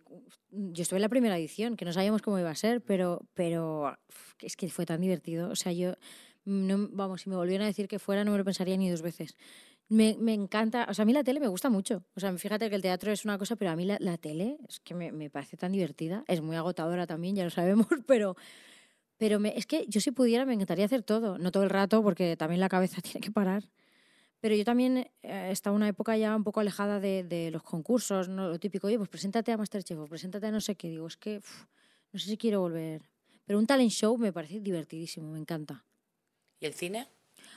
[0.51, 3.97] yo estuve en la primera edición, que no sabíamos cómo iba a ser, pero, pero
[4.41, 5.49] es que fue tan divertido.
[5.49, 5.95] O sea, yo,
[6.45, 9.01] no, vamos, si me volvieran a decir que fuera, no me lo pensaría ni dos
[9.01, 9.35] veces.
[9.89, 12.03] Me, me encanta, o sea, a mí la tele me gusta mucho.
[12.15, 14.57] O sea, fíjate que el teatro es una cosa, pero a mí la, la tele
[14.67, 16.23] es que me, me parece tan divertida.
[16.27, 18.35] Es muy agotadora también, ya lo sabemos, pero,
[19.17, 21.37] pero me, es que yo si pudiera me encantaría hacer todo.
[21.37, 23.63] No todo el rato, porque también la cabeza tiene que parar.
[24.39, 28.49] Pero yo también eh, una época ya un poco alejada de, de los concursos, ¿no?
[28.49, 30.89] lo típico, oye, pues preséntate a Masterchef o preséntate a no sé qué.
[30.89, 31.65] Digo, es que uf,
[32.11, 33.01] no sé si quiero volver.
[33.45, 35.83] Pero un talent show me parece divertidísimo, me encanta.
[36.59, 37.07] ¿Y el cine?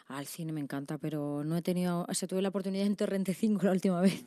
[0.09, 3.35] Al cine me encanta, pero no he tenido, o sea, tuve la oportunidad en Torrente
[3.35, 4.25] 5 la última vez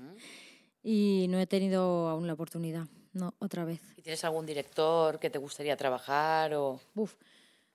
[0.84, 3.82] y no he tenido aún la oportunidad, no, otra vez.
[3.98, 6.54] ¿Y tienes algún director que te gustaría trabajar?
[6.54, 6.80] O...
[6.96, 7.16] Uf,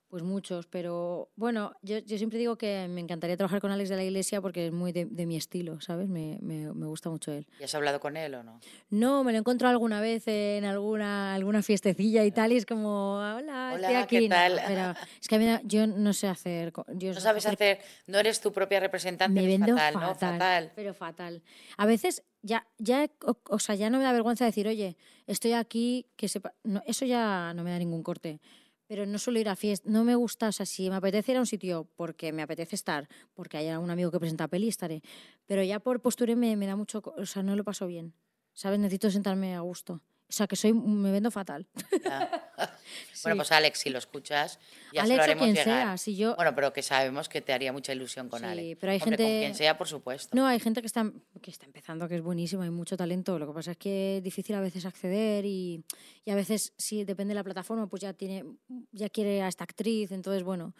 [0.09, 3.95] pues muchos, pero bueno, yo, yo siempre digo que me encantaría trabajar con Alex de
[3.97, 6.07] la Iglesia porque es muy de, de mi estilo, ¿sabes?
[6.07, 7.45] Me, me, me gusta mucho él.
[7.59, 8.59] ¿Y has hablado con él o no?
[8.89, 12.65] No, me lo he encontrado alguna vez en alguna, alguna fiestecilla y tal, y es
[12.65, 14.19] como, hola, estoy Hola, aquí.
[14.19, 14.61] ¿qué tal?
[14.65, 16.71] pero es que a mí yo no sé hacer.
[16.93, 20.15] Yo No sabes hacer, no eres tu propia representante, Me vendo fatal, fatal, ¿no?
[20.15, 20.71] Fatal.
[20.75, 21.43] pero fatal.
[21.77, 25.53] A veces ya, ya, o, o sea, ya no me da vergüenza decir, oye, estoy
[25.53, 26.53] aquí, que sepa.
[26.63, 28.39] No, eso ya no me da ningún corte.
[28.87, 31.37] Pero no suelo ir a fiestas, no me gusta, o sea, si me apetece ir
[31.37, 35.01] a un sitio porque me apetece estar, porque hay algún amigo que presenta peli, estaré.
[35.45, 38.13] Pero ya por posture me, me da mucho, o sea, no lo paso bien.
[38.53, 38.79] ¿Sabes?
[38.79, 40.01] Necesito sentarme a gusto.
[40.29, 41.67] O sea, que soy, me vendo fatal.
[43.13, 43.23] Sí.
[43.23, 44.59] Bueno, pues Alex, si lo escuchas,
[44.93, 45.65] ya se Alex lo o haremos quien llegar.
[45.87, 46.35] sea, si yo...
[46.35, 48.77] Bueno, pero que sabemos que te haría mucha ilusión con Sí, Alex.
[48.79, 50.35] pero hay Hombre, con gente- quien sea, por supuesto.
[50.35, 51.11] No, hay gente que está,
[51.41, 53.37] que está empezando, que es buenísima, hay mucho talento.
[53.39, 55.83] Lo que pasa es que es difícil a veces acceder y,
[56.23, 58.45] y a veces, si depende de la plataforma, pues ya, tiene,
[58.91, 60.11] ya quiere a esta actriz.
[60.11, 60.73] Entonces, bueno,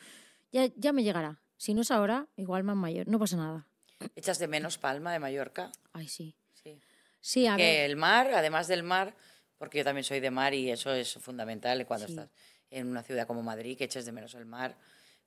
[0.52, 1.42] ya, ya me llegará.
[1.58, 3.08] Si no es ahora, igual más mayor.
[3.08, 3.68] No pasa nada.
[4.16, 5.72] ¿Echas de menos Palma de Mallorca?
[5.92, 6.36] Ay, sí.
[6.54, 6.80] Sí.
[7.20, 7.90] Sí, a que ver.
[7.90, 9.16] el mar, además del mar,
[9.58, 12.14] porque yo también soy de mar y eso es fundamental cuando Sí.
[12.14, 12.30] estás
[12.70, 14.78] en una ciudad como Madrid, que eches de menos el mar.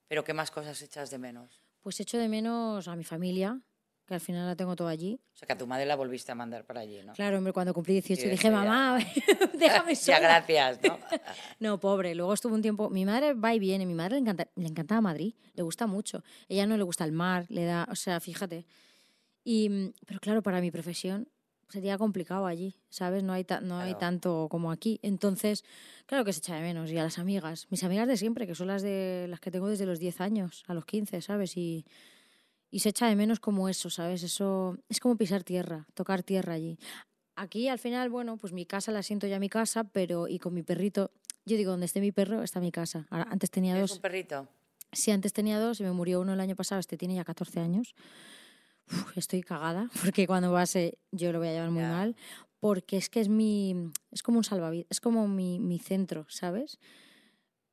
[0.07, 1.61] Pero ¿qué más cosas echas de menos?
[1.81, 3.59] Pues echo de menos a mi familia,
[4.05, 5.19] que al final la tengo todo allí.
[5.33, 7.13] O sea, que a tu madre la volviste a mandar para allí, ¿no?
[7.13, 8.99] Claro, hombre, cuando cumplí 18 Sí, dije, ya- mamá,
[9.53, 10.17] déjame sola.
[10.17, 10.99] ya, gracias, ¿no?
[11.59, 12.13] No, pobre.
[12.13, 12.89] Luego estuvo un tiempo.
[12.89, 13.85] Mi madre va y viene.
[13.85, 15.33] Mi madre le, encanta, le encantaba Madrid.
[15.53, 16.23] Le gusta mucho.
[16.49, 17.87] Ella no le gusta el mar, le da.
[17.89, 18.65] O sea, fíjate.
[19.43, 21.27] Y, pero claro, para mi profesión
[21.71, 23.23] sería complicado allí, ¿sabes?
[23.23, 23.99] No hay, ta- no hay Claro.
[23.99, 24.99] tanto como aquí.
[25.01, 25.63] Entonces,
[26.05, 26.91] claro que se echa de menos.
[26.91, 29.67] Y a las amigas, mis amigas de siempre, que son las de las que tengo
[29.67, 31.55] desde los 10 años, a los 15, ¿sabes?
[31.57, 31.85] Y,
[32.69, 34.23] y se echa de menos como eso, ¿sabes?
[34.23, 36.77] Eso es como pisar tierra, tocar tierra allí.
[37.35, 40.53] Aquí al final, bueno, pues mi casa la siento ya mi casa, pero y con
[40.53, 41.11] mi perrito,
[41.45, 43.07] yo digo, donde esté mi perro está mi casa.
[43.09, 43.97] Ahora, antes tenía ¿Tienes dos.
[43.97, 44.47] un perrito?
[44.91, 47.61] Sí, antes tenía dos y me murió uno el año pasado, este tiene ya 14
[47.61, 47.95] años.
[48.91, 51.89] Uf, estoy cagada, porque cuando pase yo lo voy a llevar muy Ya.
[51.89, 52.15] mal,
[52.59, 56.77] porque es que es mi, es como un salvavidas, es como mi, mi centro, ¿sabes?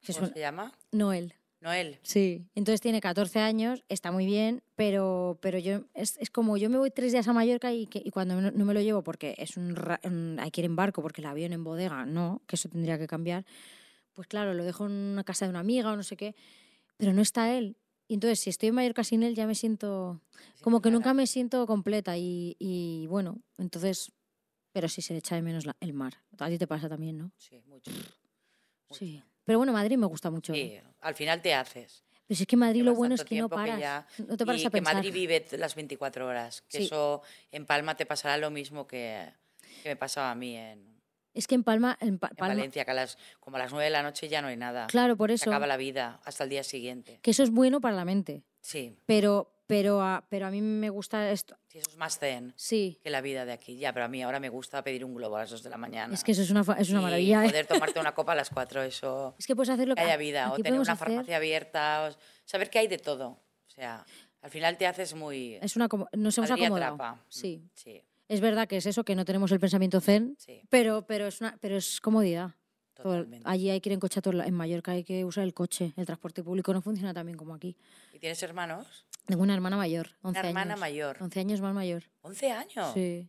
[0.01, 0.73] Que ¿Cómo suena- se llama?
[0.93, 1.35] Noel.
[1.61, 1.99] Noel.
[2.05, 2.47] Sí.
[2.55, 6.79] Entonces tiene 14 años, está muy bien, pero, pero yo es, es como yo me
[6.79, 9.35] voy tres días a Mallorca y, que, y cuando no, no me lo llevo porque
[9.39, 12.55] es un, un- hay que ir en barco porque el avión en bodega, no, que
[12.55, 13.45] eso tendría que cambiar,
[14.15, 16.37] pues claro, lo dejo en una casa de una amiga o no sé qué,
[16.97, 17.77] pero no está él.
[18.09, 20.21] Y entonces si estoy en Mallorca sin él ya me siento,
[20.63, 24.11] como que nunca me siento completa y, y bueno, entonces,
[24.73, 26.15] pero sí se echa de menos la- el mar.
[26.39, 27.31] A ti te pasa también, ¿no?
[27.37, 27.91] Sí, mucho.
[28.91, 29.23] Sí.
[29.45, 30.53] Pero bueno, Madrid me gusta mucho.
[30.55, 30.81] ¿eh?
[30.83, 32.05] Sí, al final te haces.
[32.27, 33.79] Pero si es que Madrid lo bueno es que no paras.
[33.81, 34.95] ya- no te paras y a que pensar.
[34.97, 36.63] Madrid vive las 24 horas.
[36.63, 36.85] Que Sí.
[36.85, 39.33] eso en Palma te pasará lo mismo que,
[39.83, 40.98] que me pasaba a mí en,
[41.35, 43.71] Es que en Palma, en Pa- en Palma Valencia, que a las, como a las
[43.71, 44.87] 9 de la noche ya no hay nada.
[44.89, 47.21] claro, por Se eso, acaba la vida hasta el día siguiente.
[47.23, 48.43] que eso es bueno para la mente.
[48.61, 51.57] Sí, Pero, pero, a, pero a mí me gusta esto.
[51.69, 53.77] sí, eso es más zen Sí, que la vida de aquí.
[53.79, 55.77] Ya, pero a mí ahora me gusta pedir un globo a las 2 de la
[55.77, 56.13] mañana.
[56.15, 57.45] es que eso es una, es una Y maravilla.
[57.45, 57.49] ¿eh?
[57.49, 59.35] poder tomarte una copa a las 4, eso...
[59.39, 60.53] Es que puedes hacer lo Que que haya vida.
[60.53, 62.09] O tener una hacer- farmacia abierta.
[62.11, 63.29] o saber que hay de todo.
[63.29, 64.05] O sea,
[64.43, 65.55] Al final te haces muy...
[65.63, 67.19] Es una nos hemos Madrid acomodado.
[67.29, 67.63] Sí.
[67.75, 71.27] Sí, Es verdad que es eso, que no tenemos el pensamiento zen, sí, pero, pero,
[71.27, 72.53] es, una, pero es comodidad.
[72.95, 73.49] Totalmente.
[73.49, 75.93] allí hay que ir en coche En Mallorca hay que usar el coche.
[75.97, 77.77] El transporte público no funciona tan bien como aquí.
[78.13, 79.07] ¿Y tienes hermanos?
[79.25, 80.81] Tengo una hermana mayor, 11 Una hermana años.
[80.81, 81.17] mayor.
[81.21, 82.05] 11 años más mayor.
[82.23, 82.95] ¿11 años?
[82.95, 83.29] Sí.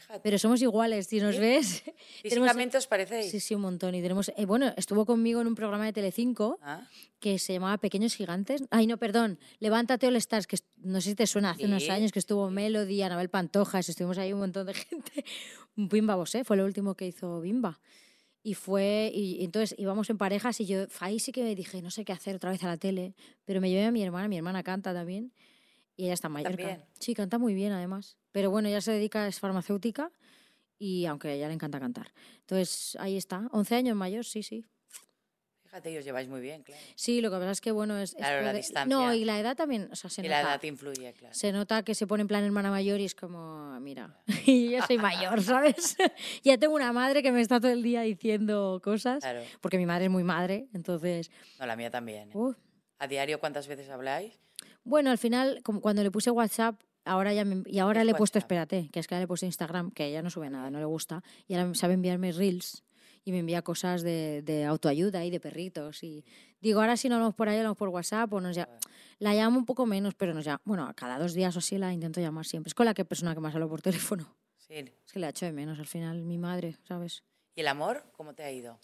[0.00, 0.20] Fíjate.
[0.22, 1.40] Pero somos iguales, si nos ¿Sí?
[1.40, 1.82] ves.
[2.22, 3.30] tenemos- Físicamente os parecéis.
[3.30, 3.94] Sí, sí, un montón.
[3.94, 6.86] Y tenemos, eh, bueno, estuvo conmigo en un programa de Telecinco Ah,
[7.20, 8.62] que se llamaba Pequeños Gigantes.
[8.70, 9.38] Ay, no, perdón.
[9.60, 13.02] Levántate All Stars, que no sé si te suena, hace unos años que estuvo Melody,
[13.02, 15.24] Anabel Pantojas, estuvimos ahí un montón de gente.
[15.76, 17.80] Bimba Bosé fue lo último que hizo Bimba.
[18.46, 21.80] Y fue, y, y entonces íbamos en parejas y yo ahí sí que me dije,
[21.80, 23.14] no sé qué hacer otra vez a la tele,
[23.46, 25.32] pero me llevé a mi hermana, mi hermana canta también,
[25.96, 26.56] y ella está en Mallorca.
[26.56, 26.84] También.
[26.98, 28.16] Sí, canta muy bien además.
[28.32, 30.10] Pero bueno, ella se dedica, es farmacéutica,
[30.78, 32.12] y aunque a ella le encanta cantar.
[32.40, 34.64] Entonces ahí está, 11 años mayor, sí, sí.
[35.62, 36.80] fíjate, y os lleváis muy bien, claro.
[36.96, 38.10] Sí, lo que pasa es que, bueno, es...
[38.10, 38.96] es Claro, la poder- distancia.
[38.96, 40.42] No, y la edad también, o sea, se y nota.
[40.42, 41.34] la edad influye, claro.
[41.34, 44.82] Se nota que se pone en plan hermana mayor y es como, mira, y yo
[44.86, 45.96] soy mayor, ¿sabes?
[46.44, 49.42] ya tengo una madre que me está todo el día diciendo cosas, Claro.
[49.60, 51.30] porque mi madre es muy madre, entonces...
[51.58, 52.30] No, la mía también.
[52.30, 52.36] ¿eh?
[52.36, 52.52] uh,
[52.98, 54.38] ¿A diario cuántas veces habláis?
[54.84, 58.14] Bueno, al final, como cuando le puse WhatsApp, ahora ya me- y ahora le he
[58.14, 58.50] puesto, WhatsApp.
[58.52, 60.78] espérate, que es que ahora le he puesto Instagram, que ella no sube nada, no
[60.78, 62.84] le gusta, y ahora sabe enviarme reels
[63.24, 66.02] y me envía cosas de, de autoayuda y de perritos.
[66.02, 66.24] Y
[66.60, 68.68] digo, ahora si no hablamos por ahí, hablamos por WhatsApp o nos ya
[69.18, 71.92] La llamo un poco menos, pero nos llama, bueno, cada dos días o así la
[71.92, 72.68] intento llamar siempre.
[72.68, 74.36] Es con la que persona que más hablo por teléfono.
[74.58, 74.74] Sí.
[75.06, 77.22] Es que la echo de menos al final, mi madre, ¿sabes?
[77.54, 78.04] ¿Y el amor?
[78.12, 78.78] ¿Cómo te ha ido?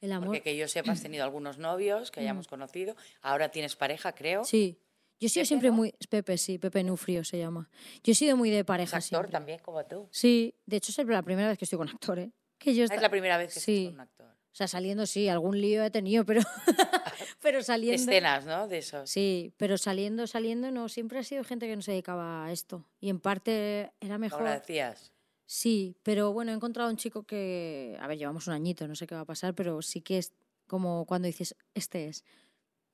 [0.00, 0.28] El amor.
[0.28, 2.94] Porque que yo sepa, has tenido algunos novios que hayamos conocido.
[3.22, 4.44] Ahora tienes pareja, creo.
[4.44, 4.78] Sí.
[5.20, 5.92] Yo he sido ¿Pepe, siempre muy.
[6.08, 7.68] Pepe, sí, Pepe Nufrio se llama.
[8.04, 9.32] Yo he sido muy de Es pareja actor siempre.
[9.32, 10.08] también, como tú.
[10.10, 12.30] Sí, de hecho es la primera vez que estoy con actor, ¿eh?
[12.58, 13.72] Que yo Ah, Es la primera vez que Sí.
[13.78, 14.26] estás con un actor.
[14.26, 16.40] O sea, saliendo sí, algún lío he tenido, pero,
[17.40, 18.00] pero saliendo...
[18.10, 18.66] Escenas, ¿no?
[18.66, 19.08] De esos.
[19.08, 22.84] Sí, pero saliendo, saliendo, no, siempre ha sido gente que no se dedicaba a esto.
[23.00, 24.40] Y en parte era mejor...
[24.40, 25.12] Ahora decías.
[25.46, 29.06] Sí, pero bueno, he encontrado un chico que, a ver, llevamos un añito, no sé
[29.06, 30.32] qué va a pasar, pero sí que es
[30.66, 32.24] como cuando dices, este es,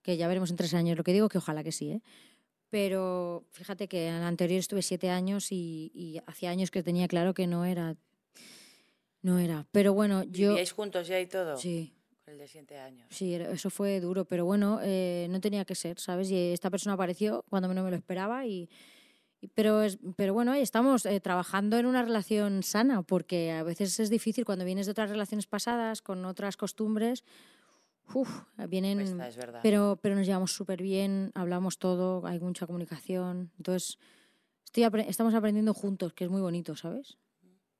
[0.04, 2.00] que ya veremos en tres años, lo que digo que ojalá que sí, ¿eh?
[2.70, 7.08] Pero fíjate que en el anterior estuve siete años y, y hacía años que tenía
[7.08, 7.96] claro que no era,
[9.22, 9.66] no era.
[9.72, 10.50] Pero bueno, yo...
[10.50, 11.56] ¿Vivíais juntos ya y todo?
[11.56, 11.92] Sí,
[12.26, 13.06] el de siete años.
[13.10, 16.30] Sí, eso fue duro, pero bueno, eh, no tenía que ser, ¿sabes?
[16.30, 18.68] Y esta persona apareció cuando no me lo esperaba y...
[19.40, 24.00] y- Pero, es, pero bueno, estamos eh, trabajando en una relación sana, porque a veces
[24.00, 27.24] es difícil cuando vienes de otras relaciones pasadas, con otras costumbres,
[28.12, 28.28] uf,
[28.68, 28.98] vienen...
[28.98, 29.60] Cuesta, es verdad.
[29.62, 33.98] Pero, pero nos llevamos súper bien, hablamos todo, hay mucha comunicación, entonces
[34.64, 37.16] estoy apre- estamos aprendiendo juntos, que es muy bonito, ¿sabes?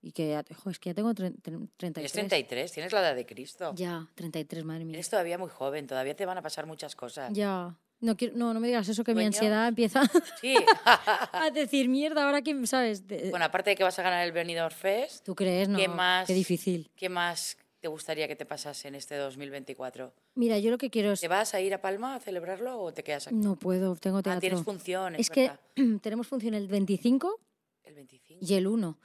[0.03, 2.13] Y que, ya- jo, es que ya tengo tre- tre- 33.
[2.13, 3.73] Tienes 33, tienes la edad de Cristo.
[3.75, 4.95] Ya, 33, madre mía.
[4.95, 7.33] Eres todavía muy joven, todavía te van a pasar muchas cosas.
[7.33, 7.75] Ya.
[8.01, 10.03] No, quiero, no, no me digas eso, que mi ansiedad empieza
[10.43, 10.55] Sí.
[10.85, 13.03] a decir mierda ahora que, ¿sabes?
[13.31, 15.71] Bueno, aparte de que vas a ganar el Benidorm Fest, ¿Tú crees?
[15.71, 16.27] No, ¿qué más?
[16.27, 16.91] Qué difícil.
[16.97, 20.11] ¿qué más te gustaría que te pasase en este 2024?
[20.37, 21.21] Mira, yo lo que quiero es...
[21.21, 23.37] ¿Te vas a ir a Palma a celebrarlo o te quedas aquí?
[23.37, 24.41] No puedo, tengo ah, teatro.
[24.41, 25.51] tienes función, es, es que
[26.01, 27.39] tenemos función el 25
[27.83, 28.39] El 25.
[28.41, 28.99] y el 1.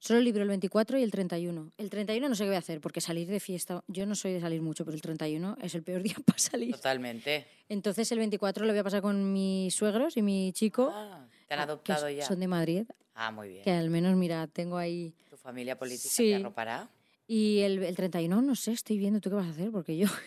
[0.00, 1.70] Solo libro el 24 y el 31.
[1.78, 3.84] El 31 no sé qué voy a hacer, porque salir de fiesta...
[3.86, 6.74] Yo no soy de salir mucho, pero el 31 es el peor día para salir.
[6.74, 7.46] Totalmente.
[7.68, 11.54] Entonces el 24 lo voy a pasar con mis suegros y mi chico, Ah, te
[11.54, 12.26] han que adoptado ya.
[12.26, 13.62] son de Madrid, Ah, muy bien.
[13.62, 15.14] que al menos, mira, tengo ahí...
[15.30, 16.30] Tu familia política Sí.
[16.30, 16.90] te arropará.
[17.26, 20.06] Y el, el 31, no sé, estoy viendo tú qué vas a hacer, porque yo...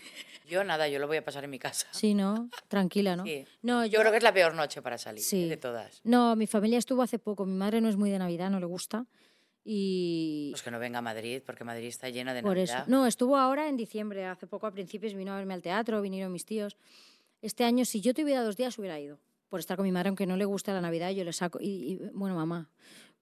[0.49, 1.87] Yo nada, yo lo voy a pasar en mi casa.
[1.91, 2.49] Sí, ¿no?
[2.69, 3.25] Tranquila, ¿no?
[3.25, 3.43] Sí.
[3.63, 5.43] No, Yo creo que es la peor noche para salir, Sí.
[5.43, 5.47] ¿eh?
[5.49, 5.99] de todas.
[6.05, 7.45] No, mi familia estuvo hace poco.
[7.45, 9.05] Mi madre no es muy de Navidad, no le gusta.
[9.65, 12.71] Y Pues que no venga a Madrid, porque Madrid está llena de por eso.
[12.71, 12.87] Navidad.
[12.87, 16.31] No, estuvo ahora en diciembre, hace poco a principios vino a verme al teatro, vinieron
[16.31, 16.77] mis tíos.
[17.41, 19.19] Este año, si yo tuviera dos días, hubiera ido.
[19.49, 21.59] Por estar con mi madre, aunque no le gusta la Navidad, yo le saco.
[21.61, 22.69] Y, y, bueno, mamá.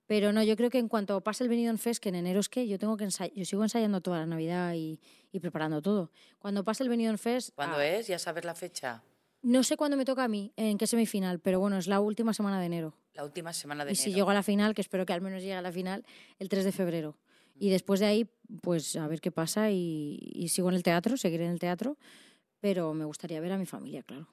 [0.07, 2.47] Pero no, yo creo que en cuanto pase el Benidorm Fest, que en enero es
[2.49, 4.99] que yo tengo que ensayar, yo sigo ensayando toda la Navidad y,
[5.31, 6.11] y preparando todo.
[6.39, 8.07] Cuando pase el Benidorm Fest, ¿Cuándo ah, es?
[8.07, 9.03] ¿Ya sabes la fecha?
[9.41, 12.33] no sé cuándo me toca a mí, en qué semifinal, pero bueno, es la última
[12.33, 12.95] semana de enero.
[13.13, 14.15] La última semana de Y si enero.
[14.17, 16.03] llego a la final, que espero que al menos llegue a la final,
[16.39, 17.17] el 3 de febrero.
[17.57, 18.29] Y después de ahí,
[18.61, 21.97] pues a ver qué pasa y, y sigo en el teatro, seguiré en el teatro,
[22.59, 24.27] pero me gustaría ver a mi familia, claro.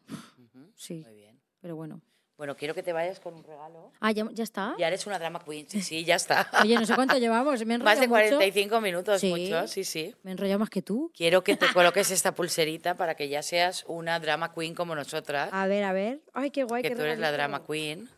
[0.74, 1.38] Sí, Muy bien.
[1.60, 2.00] pero bueno.
[2.42, 3.92] Bueno, quiero que te vayas con un regalo.
[4.00, 4.74] Ah, ¿ya, ya está?
[4.76, 5.64] Ya eres una drama queen.
[5.70, 6.50] Sí, sí, ya está.
[6.60, 8.36] Oye, no sé cuánto llevamos, me he Más de enrollado mucho.
[8.38, 9.28] 45 minutos, Sí.
[9.30, 9.68] mucho.
[9.68, 10.12] Sí, sí.
[10.24, 11.12] Me he enrollado más que tú.
[11.16, 15.50] Quiero que te coloques esta pulserita para que ya seas una drama queen como nosotras.
[15.52, 16.20] A ver, a ver.
[16.32, 16.82] Ay, qué guay.
[16.82, 18.08] que qué tú eres la drama queen.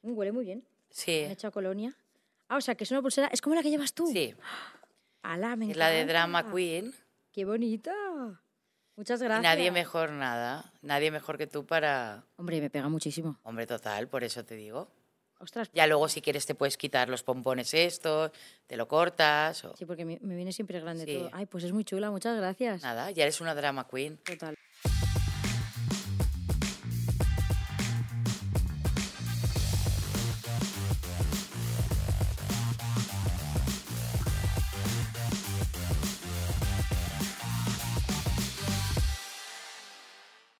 [0.00, 0.64] Mm, huele muy bien.
[0.88, 1.94] Sí, Me he echado colonia.
[2.48, 4.06] Ah, o sea, que es una pulsera, es como la que llevas tú.
[4.10, 4.34] sí.
[5.22, 6.12] Alá, me Es la de encanta.
[6.14, 6.94] drama queen.
[7.34, 7.92] Qué bonita.
[9.00, 9.42] Muchas Y gracias.
[9.42, 12.22] nadie mejor nada, nadie mejor que tú para...
[12.36, 13.38] Hombre, me pega muchísimo.
[13.44, 14.90] Hombre, total, por eso te digo.
[15.38, 18.30] Ostras, Ya luego si quieres te puedes quitar los pompones estos,
[18.66, 19.74] te lo cortas o...
[19.74, 21.14] sí, porque me, me viene siempre grande Sí.
[21.16, 21.30] todo.
[21.32, 22.82] Ay, pues es muy chula, muchas gracias.
[22.82, 24.18] Nada, ya eres una drama queen.
[24.18, 24.54] Total.